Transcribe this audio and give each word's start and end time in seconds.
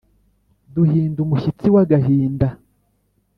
duhinda 0.73 1.19
umushyitsi 1.25 1.67
w’agahinda 1.75 2.47